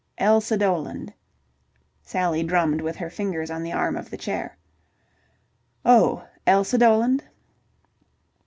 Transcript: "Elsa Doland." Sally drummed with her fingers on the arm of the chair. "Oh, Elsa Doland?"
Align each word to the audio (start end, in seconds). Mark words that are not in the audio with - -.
"Elsa 0.17 0.57
Doland." 0.57 1.13
Sally 2.01 2.41
drummed 2.41 2.81
with 2.81 2.95
her 2.95 3.09
fingers 3.11 3.51
on 3.51 3.61
the 3.61 3.71
arm 3.71 3.95
of 3.95 4.09
the 4.09 4.17
chair. 4.17 4.57
"Oh, 5.85 6.27
Elsa 6.47 6.79
Doland?" 6.79 7.23